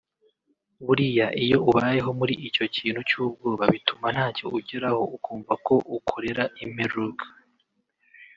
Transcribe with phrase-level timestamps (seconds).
[0.85, 7.25] Buriya iyo ubayeho muri icyo kintu cy’ubwoba bituma ntacyo ugeraho ukumva ko ukorera impreuka